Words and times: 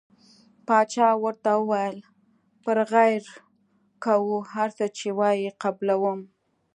باچا 0.65 1.09
ورته 1.23 1.51
وویل 1.57 1.97
پر 2.63 2.77
غیر 2.91 3.23
کوو 4.03 4.37
هر 4.53 4.69
څه 4.77 4.85
چې 4.97 5.07
وایې 5.19 5.49
قبلووم. 5.63 6.19